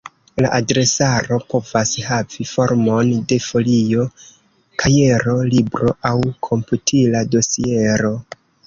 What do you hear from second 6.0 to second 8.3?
aŭ komputila dosiero.